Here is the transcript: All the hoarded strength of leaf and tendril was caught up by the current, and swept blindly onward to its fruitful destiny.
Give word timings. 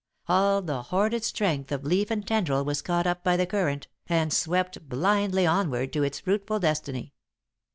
All 0.27 0.63
the 0.63 0.81
hoarded 0.81 1.23
strength 1.23 1.71
of 1.71 1.83
leaf 1.83 2.09
and 2.09 2.25
tendril 2.25 2.65
was 2.65 2.81
caught 2.81 3.05
up 3.05 3.23
by 3.23 3.37
the 3.37 3.45
current, 3.45 3.87
and 4.09 4.33
swept 4.33 4.89
blindly 4.89 5.45
onward 5.45 5.93
to 5.93 6.01
its 6.01 6.19
fruitful 6.21 6.57
destiny. 6.59 7.13